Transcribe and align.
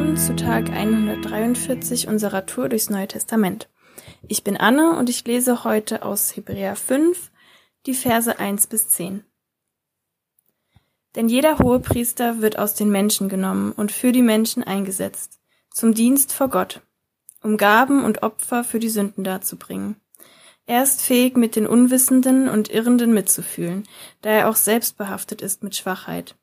willkommen 0.00 0.16
zu 0.16 0.34
Tag 0.34 0.70
143 0.70 2.08
unserer 2.08 2.46
Tour 2.46 2.70
durchs 2.70 2.88
Neue 2.88 3.06
Testament. 3.06 3.68
Ich 4.26 4.42
bin 4.42 4.56
Anne 4.56 4.96
und 4.96 5.10
ich 5.10 5.26
lese 5.26 5.62
heute 5.62 6.02
aus 6.02 6.34
Hebräer 6.34 6.74
5 6.74 7.30
die 7.84 7.92
Verse 7.92 8.38
1 8.38 8.68
bis 8.68 8.88
10. 8.88 9.24
Denn 11.16 11.28
jeder 11.28 11.58
hohe 11.58 11.80
Priester 11.80 12.40
wird 12.40 12.58
aus 12.58 12.72
den 12.72 12.90
Menschen 12.90 13.28
genommen 13.28 13.72
und 13.72 13.92
für 13.92 14.10
die 14.10 14.22
Menschen 14.22 14.64
eingesetzt, 14.64 15.38
zum 15.70 15.92
Dienst 15.92 16.32
vor 16.32 16.48
Gott, 16.48 16.80
um 17.42 17.58
Gaben 17.58 18.02
und 18.02 18.22
Opfer 18.22 18.64
für 18.64 18.78
die 18.78 18.88
Sünden 18.88 19.22
darzubringen. 19.22 19.96
Er 20.64 20.82
ist 20.82 21.02
fähig, 21.02 21.36
mit 21.36 21.56
den 21.56 21.66
Unwissenden 21.66 22.48
und 22.48 22.70
Irrenden 22.70 23.12
mitzufühlen, 23.12 23.86
da 24.22 24.30
er 24.30 24.48
auch 24.48 24.56
selbst 24.56 24.96
behaftet 24.96 25.42
ist 25.42 25.62
mit 25.62 25.76
Schwachheit. 25.76 26.36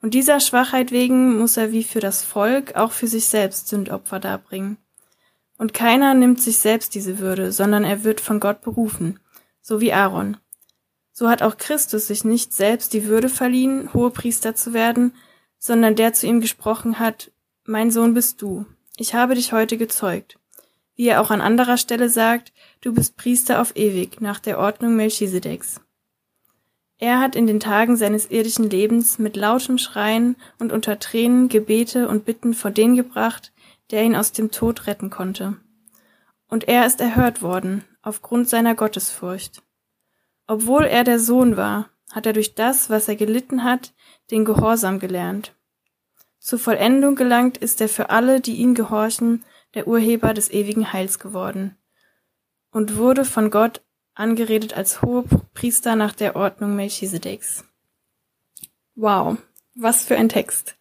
Und 0.00 0.14
dieser 0.14 0.40
Schwachheit 0.40 0.92
wegen 0.92 1.38
muss 1.38 1.56
er 1.56 1.72
wie 1.72 1.82
für 1.82 2.00
das 2.00 2.22
Volk 2.22 2.76
auch 2.76 2.92
für 2.92 3.08
sich 3.08 3.26
selbst 3.26 3.68
Sündopfer 3.68 4.20
darbringen. 4.20 4.76
Und 5.56 5.74
keiner 5.74 6.14
nimmt 6.14 6.40
sich 6.40 6.58
selbst 6.58 6.94
diese 6.94 7.18
Würde, 7.18 7.50
sondern 7.50 7.82
er 7.82 8.04
wird 8.04 8.20
von 8.20 8.38
Gott 8.38 8.60
berufen, 8.60 9.18
so 9.60 9.80
wie 9.80 9.92
Aaron. 9.92 10.36
So 11.12 11.28
hat 11.28 11.42
auch 11.42 11.56
Christus 11.56 12.06
sich 12.06 12.24
nicht 12.24 12.52
selbst 12.52 12.92
die 12.92 13.06
Würde 13.06 13.28
verliehen, 13.28 13.92
Hohepriester 13.92 14.54
zu 14.54 14.72
werden, 14.72 15.14
sondern 15.58 15.96
der 15.96 16.12
zu 16.12 16.26
ihm 16.28 16.40
gesprochen 16.40 17.00
hat, 17.00 17.32
Mein 17.64 17.90
Sohn 17.90 18.14
bist 18.14 18.40
du, 18.40 18.66
ich 18.96 19.14
habe 19.14 19.34
dich 19.34 19.52
heute 19.52 19.76
gezeugt. 19.76 20.38
Wie 20.94 21.08
er 21.08 21.20
auch 21.20 21.30
an 21.30 21.40
anderer 21.40 21.76
Stelle 21.76 22.08
sagt, 22.08 22.52
du 22.80 22.94
bist 22.94 23.16
Priester 23.16 23.60
auf 23.60 23.76
ewig, 23.76 24.20
nach 24.20 24.38
der 24.38 24.58
Ordnung 24.58 24.96
Melchisedeks. 24.96 25.80
Er 26.98 27.20
hat 27.20 27.36
in 27.36 27.46
den 27.46 27.60
Tagen 27.60 27.96
seines 27.96 28.30
irdischen 28.30 28.68
Lebens 28.68 29.18
mit 29.18 29.36
lautem 29.36 29.78
Schreien 29.78 30.36
und 30.58 30.72
unter 30.72 30.98
Tränen 30.98 31.48
Gebete 31.48 32.08
und 32.08 32.24
Bitten 32.24 32.54
vor 32.54 32.70
den 32.70 32.96
gebracht, 32.96 33.52
der 33.90 34.02
ihn 34.02 34.16
aus 34.16 34.32
dem 34.32 34.50
Tod 34.50 34.86
retten 34.86 35.08
konnte. 35.08 35.56
Und 36.48 36.66
er 36.66 36.86
ist 36.86 37.00
erhört 37.00 37.40
worden, 37.40 37.84
aufgrund 38.02 38.48
seiner 38.48 38.74
Gottesfurcht. 38.74 39.62
Obwohl 40.46 40.84
er 40.84 41.04
der 41.04 41.20
Sohn 41.20 41.56
war, 41.56 41.88
hat 42.12 42.26
er 42.26 42.32
durch 42.32 42.54
das, 42.54 42.90
was 42.90 43.06
er 43.06 43.16
gelitten 43.16 43.64
hat, 43.64 43.94
den 44.30 44.44
Gehorsam 44.44 44.98
gelernt. 44.98 45.54
Zur 46.40 46.58
Vollendung 46.58 47.14
gelangt 47.14 47.58
ist 47.58 47.80
er 47.80 47.88
für 47.88 48.10
alle, 48.10 48.40
die 48.40 48.56
ihn 48.56 48.74
gehorchen, 48.74 49.44
der 49.74 49.86
Urheber 49.86 50.34
des 50.34 50.50
ewigen 50.50 50.92
Heils 50.92 51.18
geworden 51.18 51.76
und 52.70 52.96
wurde 52.96 53.24
von 53.24 53.50
Gott 53.50 53.82
angeredet 54.18 54.74
als 54.74 55.02
Hohepriester 55.02 55.96
nach 55.96 56.12
der 56.12 56.36
Ordnung 56.36 56.76
Melchisedeks. 56.76 57.64
Wow, 58.94 59.38
was 59.74 60.04
für 60.04 60.16
ein 60.16 60.28
Text. 60.28 60.76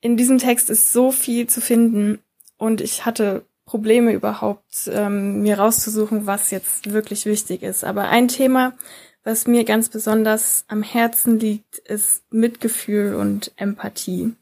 In 0.00 0.16
diesem 0.16 0.38
Text 0.38 0.68
ist 0.68 0.92
so 0.92 1.10
viel 1.10 1.48
zu 1.48 1.60
finden 1.60 2.18
und 2.58 2.82
ich 2.82 3.06
hatte 3.06 3.46
Probleme 3.64 4.12
überhaupt, 4.12 4.88
ähm, 4.88 5.40
mir 5.40 5.58
rauszusuchen, 5.58 6.26
was 6.26 6.50
jetzt 6.50 6.92
wirklich 6.92 7.24
wichtig 7.24 7.62
ist. 7.62 7.84
Aber 7.84 8.08
ein 8.08 8.28
Thema, 8.28 8.74
was 9.22 9.46
mir 9.46 9.64
ganz 9.64 9.88
besonders 9.88 10.66
am 10.68 10.82
Herzen 10.82 11.40
liegt, 11.40 11.78
ist 11.78 12.22
Mitgefühl 12.30 13.14
und 13.14 13.52
Empathie. 13.56 14.34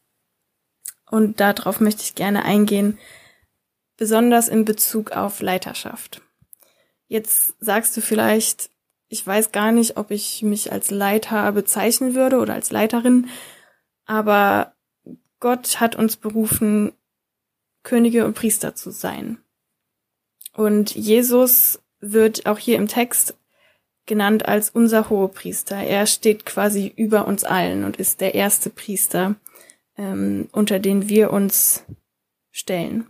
Und 1.08 1.38
darauf 1.38 1.80
möchte 1.80 2.02
ich 2.02 2.16
gerne 2.16 2.44
eingehen, 2.44 2.98
besonders 3.96 4.48
in 4.48 4.64
Bezug 4.64 5.12
auf 5.12 5.40
Leiterschaft. 5.40 6.22
Jetzt 7.12 7.56
sagst 7.60 7.94
du 7.94 8.00
vielleicht, 8.00 8.70
ich 9.08 9.26
weiß 9.26 9.52
gar 9.52 9.70
nicht, 9.70 9.98
ob 9.98 10.10
ich 10.10 10.40
mich 10.40 10.72
als 10.72 10.90
Leiter 10.90 11.52
bezeichnen 11.52 12.14
würde 12.14 12.38
oder 12.38 12.54
als 12.54 12.70
Leiterin, 12.70 13.28
aber 14.06 14.74
Gott 15.38 15.78
hat 15.78 15.94
uns 15.94 16.16
berufen, 16.16 16.94
Könige 17.82 18.24
und 18.24 18.32
Priester 18.32 18.74
zu 18.74 18.90
sein. 18.90 19.36
Und 20.54 20.94
Jesus 20.94 21.82
wird 22.00 22.46
auch 22.46 22.56
hier 22.56 22.78
im 22.78 22.88
Text 22.88 23.36
genannt 24.06 24.48
als 24.48 24.70
unser 24.70 25.10
Hohepriester. 25.10 25.76
Er 25.76 26.06
steht 26.06 26.46
quasi 26.46 26.94
über 26.96 27.26
uns 27.26 27.44
allen 27.44 27.84
und 27.84 27.98
ist 27.98 28.22
der 28.22 28.34
erste 28.34 28.70
Priester, 28.70 29.34
ähm, 29.98 30.48
unter 30.50 30.78
den 30.78 31.10
wir 31.10 31.30
uns 31.30 31.84
stellen. 32.50 33.06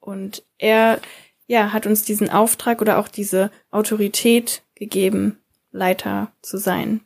Und 0.00 0.42
er 0.56 1.02
ja, 1.46 1.72
hat 1.72 1.86
uns 1.86 2.04
diesen 2.04 2.30
Auftrag 2.30 2.80
oder 2.80 2.98
auch 2.98 3.08
diese 3.08 3.50
Autorität 3.70 4.62
gegeben, 4.74 5.38
Leiter 5.70 6.32
zu 6.42 6.58
sein. 6.58 7.00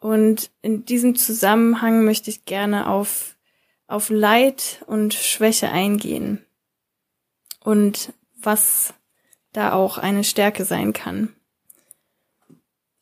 Und 0.00 0.50
in 0.62 0.84
diesem 0.84 1.16
Zusammenhang 1.16 2.04
möchte 2.04 2.30
ich 2.30 2.44
gerne 2.44 2.88
auf, 2.88 3.36
auf 3.86 4.10
Leid 4.10 4.84
und 4.86 5.14
Schwäche 5.14 5.70
eingehen 5.70 6.44
und 7.60 8.12
was 8.36 8.94
da 9.52 9.72
auch 9.72 9.98
eine 9.98 10.22
Stärke 10.22 10.64
sein 10.64 10.92
kann. 10.92 11.34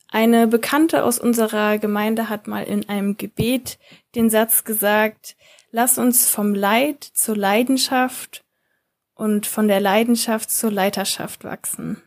Eine 0.09 0.47
Bekannte 0.47 1.03
aus 1.03 1.19
unserer 1.19 1.77
Gemeinde 1.77 2.29
hat 2.29 2.47
mal 2.47 2.63
in 2.63 2.87
einem 2.87 3.17
Gebet 3.17 3.77
den 4.15 4.29
Satz 4.29 4.63
gesagt, 4.63 5.35
lass 5.71 5.97
uns 5.97 6.29
vom 6.29 6.55
Leid 6.55 7.03
zur 7.03 7.35
Leidenschaft 7.35 8.45
und 9.17 9.47
von 9.47 9.67
der 9.67 9.79
Leidenschaft 9.79 10.51
zur 10.51 10.71
Leiterschaft 10.71 11.43
wachsen. 11.43 12.01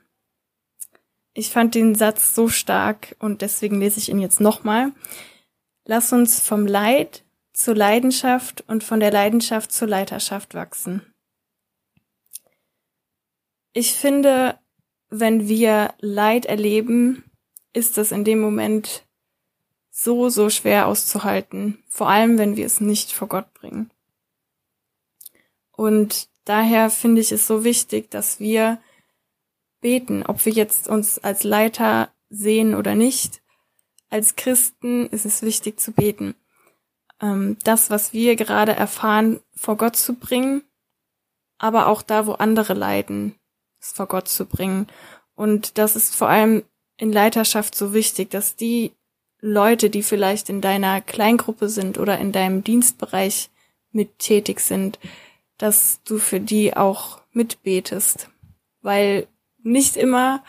Ich 1.34 1.50
fand 1.50 1.74
den 1.74 1.94
Satz 1.94 2.34
so 2.34 2.48
stark 2.48 3.16
und 3.18 3.42
deswegen 3.42 3.80
lese 3.80 3.98
ich 3.98 4.08
ihn 4.08 4.20
jetzt 4.20 4.40
nochmal. 4.40 4.92
Lass 5.84 6.12
uns 6.12 6.40
vom 6.40 6.66
Leid 6.66 7.24
zur 7.52 7.74
Leidenschaft 7.74 8.64
und 8.68 8.84
von 8.84 9.00
der 9.00 9.10
Leidenschaft 9.10 9.72
zur 9.72 9.88
Leiterschaft 9.88 10.54
wachsen. 10.54 11.02
Ich 13.72 13.94
finde, 13.94 14.58
wenn 15.08 15.48
wir 15.48 15.94
Leid 15.98 16.46
erleben, 16.46 17.24
ist 17.72 17.98
das 17.98 18.12
in 18.12 18.24
dem 18.24 18.40
Moment 18.40 19.04
so, 19.90 20.28
so 20.28 20.48
schwer 20.48 20.86
auszuhalten, 20.86 21.82
vor 21.88 22.08
allem 22.08 22.38
wenn 22.38 22.56
wir 22.56 22.66
es 22.66 22.80
nicht 22.80 23.12
vor 23.12 23.28
Gott 23.28 23.52
bringen. 23.54 23.90
Und 25.72 26.29
daher 26.44 26.90
finde 26.90 27.20
ich 27.20 27.32
es 27.32 27.46
so 27.46 27.64
wichtig, 27.64 28.10
dass 28.10 28.40
wir 28.40 28.78
beten, 29.80 30.24
ob 30.26 30.44
wir 30.44 30.52
jetzt 30.52 30.88
uns 30.88 31.18
als 31.18 31.44
Leiter 31.44 32.10
sehen 32.28 32.74
oder 32.74 32.94
nicht. 32.94 33.42
Als 34.08 34.36
Christen 34.36 35.06
ist 35.06 35.24
es 35.24 35.42
wichtig 35.42 35.80
zu 35.80 35.92
beten. 35.92 36.34
Ähm, 37.20 37.56
das, 37.64 37.90
was 37.90 38.12
wir 38.12 38.36
gerade 38.36 38.72
erfahren, 38.72 39.40
vor 39.54 39.76
Gott 39.76 39.96
zu 39.96 40.14
bringen, 40.14 40.62
aber 41.58 41.86
auch 41.86 42.02
da, 42.02 42.26
wo 42.26 42.32
andere 42.32 42.74
leiden, 42.74 43.34
es 43.80 43.92
vor 43.92 44.06
Gott 44.06 44.28
zu 44.28 44.46
bringen. 44.46 44.86
Und 45.34 45.78
das 45.78 45.96
ist 45.96 46.14
vor 46.14 46.28
allem 46.28 46.64
in 46.96 47.12
Leiterschaft 47.12 47.74
so 47.74 47.94
wichtig, 47.94 48.30
dass 48.30 48.56
die 48.56 48.92
Leute, 49.40 49.88
die 49.90 50.02
vielleicht 50.02 50.48
in 50.48 50.60
deiner 50.60 51.00
Kleingruppe 51.00 51.68
sind 51.68 51.98
oder 51.98 52.18
in 52.18 52.32
deinem 52.32 52.62
Dienstbereich 52.62 53.50
mit 53.92 54.18
tätig 54.18 54.60
sind, 54.60 54.98
dass 55.60 56.00
du 56.04 56.18
für 56.18 56.40
die 56.40 56.74
auch 56.74 57.20
mitbetest. 57.32 58.30
Weil 58.80 59.28
nicht 59.62 59.96
immer 59.96 60.42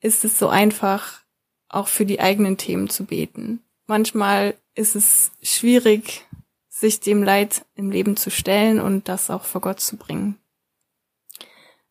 ist 0.00 0.24
es 0.24 0.38
so 0.38 0.48
einfach, 0.48 1.22
auch 1.68 1.88
für 1.88 2.04
die 2.04 2.20
eigenen 2.20 2.58
Themen 2.58 2.88
zu 2.90 3.04
beten. 3.04 3.60
Manchmal 3.86 4.54
ist 4.74 4.94
es 4.94 5.32
schwierig, 5.42 6.26
sich 6.68 7.00
dem 7.00 7.22
Leid 7.22 7.64
im 7.74 7.90
Leben 7.90 8.16
zu 8.16 8.30
stellen 8.30 8.78
und 8.78 9.08
das 9.08 9.30
auch 9.30 9.44
vor 9.44 9.62
Gott 9.62 9.80
zu 9.80 9.96
bringen. 9.96 10.36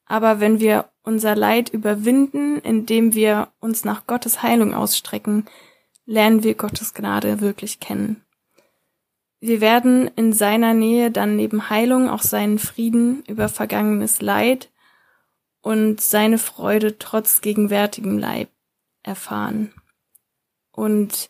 Aber 0.05 0.39
wenn 0.39 0.59
wir 0.59 0.89
unser 1.01 1.35
Leid 1.35 1.69
überwinden, 1.69 2.59
indem 2.59 3.16
wir 3.16 3.50
uns 3.59 3.84
nach 3.85 4.05
Gottes 4.05 4.44
Heilung 4.44 4.75
ausstrecken, 4.75 5.45
lernen 6.05 6.43
wir 6.43 6.53
Gottes 6.53 6.93
Gnade 6.93 7.41
wirklich 7.41 7.79
kennen. 7.79 8.24
Wir 9.40 9.61
werden 9.61 10.09
in 10.16 10.34
seiner 10.34 10.73
Nähe 10.73 11.11
dann 11.11 11.35
neben 11.35 11.70
Heilung 11.70 12.09
auch 12.09 12.23
seinen 12.23 12.58
Frieden 12.58 13.23
über 13.28 13.49
vergangenes 13.49 14.22
Leid 14.22 14.72
und 15.61 16.02
seine 16.02 16.37
Freude 16.37 16.97
trotz 16.97 17.41
gegenwärtigem 17.41 18.17
Leib 18.17 18.49
erfahren. 19.03 19.73
Und 20.72 21.29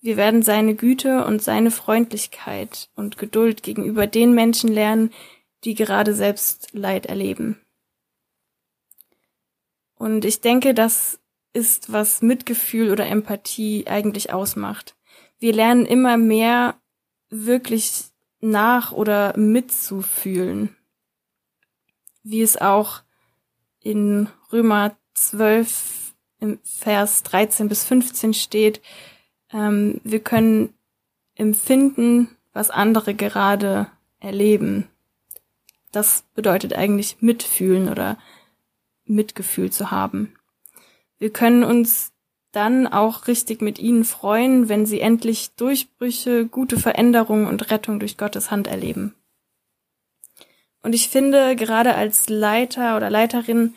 wir 0.00 0.16
werden 0.16 0.42
seine 0.42 0.74
Güte 0.74 1.24
und 1.24 1.42
seine 1.42 1.70
Freundlichkeit 1.70 2.90
und 2.94 3.16
Geduld 3.16 3.62
gegenüber 3.62 4.06
den 4.06 4.34
Menschen 4.34 4.70
lernen, 4.70 5.10
die 5.64 5.74
gerade 5.74 6.14
selbst 6.14 6.68
Leid 6.72 7.06
erleben. 7.06 7.58
Und 9.94 10.24
ich 10.26 10.42
denke, 10.42 10.74
das 10.74 11.20
ist, 11.54 11.90
was 11.92 12.20
Mitgefühl 12.20 12.90
oder 12.90 13.06
Empathie 13.06 13.86
eigentlich 13.86 14.32
ausmacht. 14.32 14.96
Wir 15.38 15.54
lernen 15.54 15.86
immer 15.86 16.16
mehr 16.16 16.78
wirklich 17.34 18.04
nach 18.40 18.92
oder 18.92 19.36
mitzufühlen. 19.36 20.76
Wie 22.22 22.42
es 22.42 22.56
auch 22.56 23.02
in 23.80 24.28
Römer 24.52 24.96
12 25.14 26.14
im 26.40 26.58
Vers 26.62 27.22
13 27.24 27.68
bis 27.68 27.84
15 27.84 28.34
steht, 28.34 28.80
ähm, 29.52 30.00
wir 30.04 30.20
können 30.20 30.74
empfinden, 31.34 32.28
was 32.52 32.70
andere 32.70 33.14
gerade 33.14 33.88
erleben. 34.20 34.88
Das 35.92 36.24
bedeutet 36.34 36.72
eigentlich 36.74 37.20
mitfühlen 37.20 37.88
oder 37.88 38.18
Mitgefühl 39.04 39.70
zu 39.70 39.90
haben. 39.90 40.34
Wir 41.18 41.30
können 41.30 41.62
uns 41.62 42.13
dann 42.54 42.86
auch 42.86 43.26
richtig 43.26 43.60
mit 43.60 43.78
ihnen 43.78 44.04
freuen, 44.04 44.68
wenn 44.68 44.86
sie 44.86 45.00
endlich 45.00 45.54
Durchbrüche, 45.56 46.46
gute 46.46 46.78
Veränderungen 46.78 47.46
und 47.46 47.70
Rettung 47.70 47.98
durch 47.98 48.16
Gottes 48.16 48.50
Hand 48.50 48.66
erleben. 48.66 49.14
Und 50.82 50.94
ich 50.94 51.08
finde, 51.08 51.56
gerade 51.56 51.94
als 51.94 52.28
Leiter 52.28 52.96
oder 52.96 53.10
Leiterin 53.10 53.74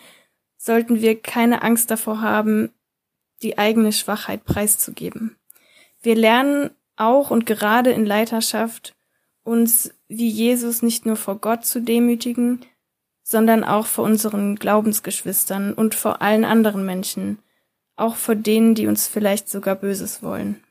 sollten 0.58 1.02
wir 1.02 1.20
keine 1.20 1.62
Angst 1.62 1.90
davor 1.90 2.22
haben, 2.22 2.72
die 3.42 3.58
eigene 3.58 3.94
Schwachheit 3.94 4.44
preiszugeben. 4.44 5.38
Wir 6.02 6.16
lernen 6.16 6.72
auch 6.96 7.32
und 7.32 7.46
gerade 7.46 7.92
in 7.92 8.06
Leiterschaft 8.06 8.96
uns 9.44 9.94
wie 10.10 10.30
Jesus 10.30 10.82
nicht 10.82 11.06
nur 11.06 11.16
vor 11.16 11.38
Gott 11.38 11.66
zu 11.66 11.82
demütigen, 11.82 12.66
sondern 13.24 13.64
auch 13.64 13.86
vor 13.86 14.04
unseren 14.04 14.56
Glaubensgeschwistern 14.56 15.74
und 15.74 15.96
vor 15.96 16.22
allen 16.22 16.46
anderen 16.46 16.86
Menschen, 16.86 17.40
auch 17.98 18.16
vor 18.16 18.36
denen, 18.36 18.76
die 18.76 18.88
uns 18.88 19.08
vielleicht 19.08 19.50
sogar 19.50 19.76
Böses 19.76 20.24
wollen. 20.24 20.64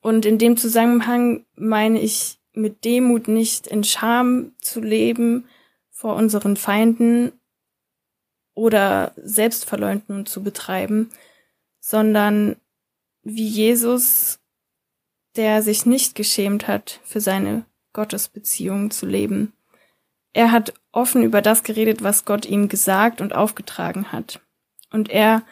Und 0.00 0.24
in 0.24 0.38
dem 0.38 0.56
Zusammenhang 0.56 1.44
meine 1.56 2.00
ich 2.00 2.38
mit 2.52 2.84
Demut 2.84 3.28
nicht 3.28 3.66
in 3.66 3.84
Scham 3.84 4.52
zu 4.60 4.80
leben 4.80 5.48
vor 5.90 6.14
unseren 6.16 6.56
Feinden 6.56 7.32
oder 8.54 9.12
Selbstverleugnung 9.16 10.26
zu 10.26 10.42
betreiben, 10.42 11.10
sondern 11.80 12.56
wie 13.22 13.46
Jesus, 13.46 14.40
der 15.36 15.62
sich 15.62 15.86
nicht 15.86 16.14
geschämt 16.14 16.68
hat, 16.68 17.00
für 17.04 17.20
seine 17.20 17.64
Gottesbeziehung 17.92 18.90
zu 18.90 19.06
leben. 19.06 19.52
Er 20.32 20.52
hat 20.52 20.74
offen 20.92 21.22
über 21.22 21.42
das 21.42 21.62
geredet, 21.62 22.02
was 22.02 22.24
Gott 22.24 22.46
ihm 22.46 22.68
gesagt 22.68 23.20
und 23.20 23.34
aufgetragen 23.34 24.12
hat. 24.12 24.40
Und 24.90 25.08
er 25.08 25.42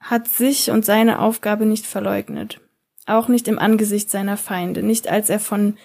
hat 0.00 0.26
sich 0.28 0.70
und 0.70 0.84
seine 0.84 1.20
Aufgabe 1.20 1.66
nicht 1.66 1.86
verleugnet. 1.86 2.60
Auch 3.06 3.28
nicht 3.28 3.48
im 3.48 3.58
Angesicht 3.58 4.10
seiner 4.10 4.36
Feinde, 4.36 4.82
nicht 4.82 5.08
als 5.08 5.28
er 5.30 5.40
von 5.40 5.76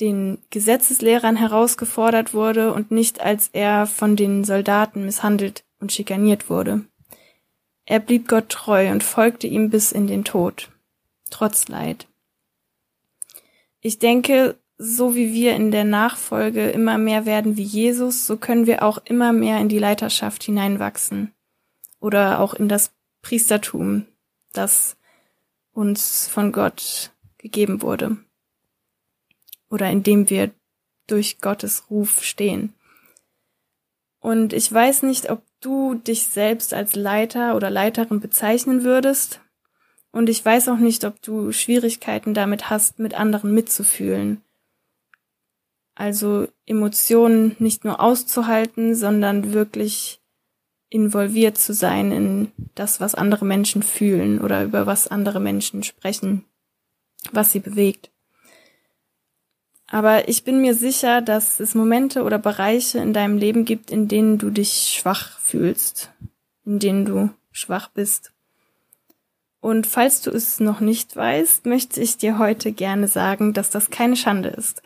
den 0.00 0.38
Gesetzeslehrern 0.50 1.36
herausgefordert 1.36 2.34
wurde 2.34 2.72
und 2.72 2.90
nicht 2.90 3.20
als 3.20 3.48
er 3.52 3.86
von 3.86 4.16
den 4.16 4.44
Soldaten 4.44 5.04
misshandelt 5.04 5.64
und 5.80 5.92
schikaniert 5.92 6.50
wurde. 6.50 6.84
Er 7.86 8.00
blieb 8.00 8.28
Gott 8.28 8.48
treu 8.48 8.90
und 8.90 9.04
folgte 9.04 9.46
ihm 9.46 9.70
bis 9.70 9.92
in 9.92 10.06
den 10.06 10.24
Tod, 10.24 10.70
trotz 11.30 11.68
Leid. 11.68 12.08
Ich 13.80 13.98
denke, 13.98 14.56
so 14.76 15.14
wie 15.14 15.32
wir 15.32 15.54
in 15.54 15.70
der 15.70 15.84
Nachfolge 15.84 16.68
immer 16.70 16.98
mehr 16.98 17.24
werden 17.24 17.56
wie 17.56 17.62
Jesus, 17.62 18.26
so 18.26 18.36
können 18.36 18.66
wir 18.66 18.82
auch 18.82 18.98
immer 19.04 19.32
mehr 19.32 19.60
in 19.60 19.68
die 19.68 19.78
Leiterschaft 19.78 20.42
hineinwachsen 20.42 21.32
oder 22.00 22.40
auch 22.40 22.52
in 22.52 22.68
das 22.68 22.92
Priestertum, 23.26 24.06
das 24.52 24.96
uns 25.72 26.28
von 26.28 26.52
Gott 26.52 27.10
gegeben 27.38 27.82
wurde 27.82 28.18
oder 29.68 29.90
in 29.90 30.04
dem 30.04 30.30
wir 30.30 30.52
durch 31.08 31.40
Gottes 31.40 31.90
Ruf 31.90 32.22
stehen. 32.22 32.72
Und 34.20 34.52
ich 34.52 34.72
weiß 34.72 35.02
nicht, 35.02 35.28
ob 35.28 35.42
du 35.60 35.96
dich 35.96 36.28
selbst 36.28 36.72
als 36.72 36.94
Leiter 36.94 37.56
oder 37.56 37.68
Leiterin 37.68 38.20
bezeichnen 38.20 38.84
würdest. 38.84 39.40
Und 40.12 40.28
ich 40.28 40.44
weiß 40.44 40.68
auch 40.68 40.78
nicht, 40.78 41.04
ob 41.04 41.20
du 41.20 41.50
Schwierigkeiten 41.50 42.32
damit 42.32 42.70
hast, 42.70 43.00
mit 43.00 43.14
anderen 43.14 43.52
mitzufühlen. 43.52 44.40
Also 45.96 46.46
Emotionen 46.64 47.56
nicht 47.58 47.84
nur 47.84 47.98
auszuhalten, 47.98 48.94
sondern 48.94 49.52
wirklich 49.52 50.20
involviert 50.96 51.58
zu 51.58 51.72
sein 51.72 52.10
in 52.10 52.52
das, 52.74 53.00
was 53.00 53.14
andere 53.14 53.44
Menschen 53.44 53.82
fühlen 53.82 54.40
oder 54.40 54.64
über 54.64 54.86
was 54.86 55.06
andere 55.06 55.38
Menschen 55.38 55.82
sprechen, 55.82 56.44
was 57.32 57.52
sie 57.52 57.60
bewegt. 57.60 58.10
Aber 59.88 60.28
ich 60.28 60.42
bin 60.42 60.60
mir 60.60 60.74
sicher, 60.74 61.22
dass 61.22 61.60
es 61.60 61.74
Momente 61.74 62.24
oder 62.24 62.38
Bereiche 62.38 62.98
in 62.98 63.12
deinem 63.12 63.38
Leben 63.38 63.64
gibt, 63.64 63.90
in 63.90 64.08
denen 64.08 64.38
du 64.38 64.50
dich 64.50 64.96
schwach 64.98 65.38
fühlst, 65.38 66.10
in 66.64 66.80
denen 66.80 67.04
du 67.04 67.30
schwach 67.52 67.88
bist. 67.88 68.32
Und 69.60 69.86
falls 69.86 70.22
du 70.22 70.30
es 70.30 70.60
noch 70.60 70.80
nicht 70.80 71.14
weißt, 71.14 71.66
möchte 71.66 72.00
ich 72.00 72.16
dir 72.16 72.38
heute 72.38 72.72
gerne 72.72 73.08
sagen, 73.08 73.52
dass 73.52 73.70
das 73.70 73.90
keine 73.90 74.16
Schande 74.16 74.48
ist, 74.48 74.82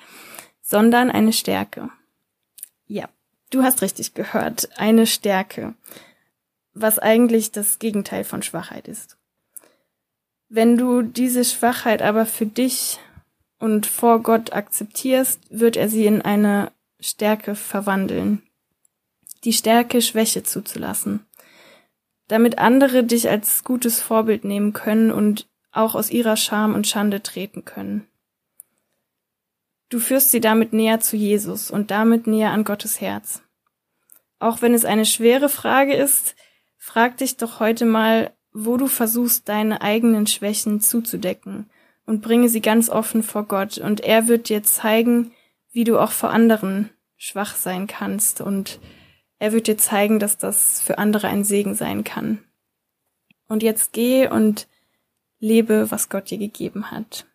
sondern 0.63 1.11
eine 1.11 1.33
Stärke. 1.33 1.91
Ja, 2.87 3.09
du 3.51 3.63
hast 3.63 3.83
richtig 3.83 4.15
gehört, 4.15 4.69
eine 4.77 5.07
Stärke, 5.07 5.75
was 6.73 6.99
eigentlich 6.99 7.53
das 7.53 7.79
Gegenteil 7.79 8.25
von 8.25 8.43
Schwachheit 8.43 8.89
ist. 8.89 9.19
Wenn 10.49 10.77
du 10.77 11.03
diese 11.03 11.45
Schwachheit 11.45 12.03
aber 12.03 12.27
für 12.27 12.47
dich 12.47 12.99
und 13.59 13.87
vor 13.87 14.21
Gott 14.21 14.53
akzeptierst, 14.53 15.41
wird 15.51 15.77
er 15.77 15.89
sie 15.89 16.07
in 16.07 16.23
eine 16.23 16.73
Stärke 16.99 17.55
verwandeln. 17.55 18.43
Die 19.45 19.53
Stärke, 19.53 20.03
Schwäche 20.03 20.43
zuzulassen. 20.43 21.25
Damit 22.29 22.59
andere 22.59 23.05
dich 23.05 23.29
als 23.29 23.65
gutes 23.65 24.01
Vorbild 24.01 24.45
nehmen 24.45 24.73
können 24.73 25.11
und 25.11 25.49
auch 25.73 25.95
aus 25.95 26.11
ihrer 26.11 26.37
Scham 26.37 26.75
und 26.75 26.87
Schande 26.87 27.23
treten 27.23 27.65
können. 27.65 28.07
Du 29.91 29.99
führst 29.99 30.31
sie 30.31 30.41
damit 30.41 30.73
näher 30.73 31.01
zu 31.01 31.17
Jesus 31.17 31.71
und 31.71 31.91
damit 31.91 32.27
näher 32.27 32.53
an 32.53 32.65
Gottes 32.65 33.01
Herz. 33.01 33.43
Auch 34.39 34.63
wenn 34.63 34.73
es 34.73 34.85
eine 34.85 35.05
schwere 35.05 35.49
Frage 35.49 35.95
ist, 35.95 36.37
frag 36.79 37.19
dich 37.19 37.37
doch 37.37 37.61
heute 37.61 37.85
mal, 37.85 38.33
wo 38.53 38.77
du 38.77 38.87
versuchst, 38.87 39.49
deine 39.49 39.83
eigenen 39.83 40.27
Schwächen 40.27 40.81
zuzudecken 40.81 41.69
und 42.07 42.23
bringe 42.23 42.49
sie 42.49 42.61
ganz 42.61 42.89
offen 42.89 43.23
vor 43.23 43.45
Gott 43.45 43.79
und 43.79 44.01
er 44.01 44.29
wird 44.29 44.49
dir 44.49 44.63
zeigen, 44.63 45.33
wie 45.73 45.85
du 45.85 45.99
auch 45.99 46.13
vor 46.13 46.31
anderen 46.31 46.91
schwach 47.17 47.55
sein 47.55 47.87
kannst 47.87 48.41
und 48.41 48.81
er 49.39 49.53
wird 49.53 49.67
dir 49.67 49.77
zeigen, 49.77 50.19
dass 50.21 50.39
das 50.39 50.81
für 50.81 50.99
andere 50.99 51.29
ein 51.29 51.45
Segen 51.45 51.75
sein 51.75 52.05
kann. 52.05 52.39
Und 53.49 53.63
jetzt 53.63 53.93
geh 53.93 54.29
und 54.29 54.69
lebe, 55.41 55.91
was 55.91 56.09
Gott 56.09 56.31
dir 56.31 56.39
gegeben 56.39 56.91
hat. 56.91 57.27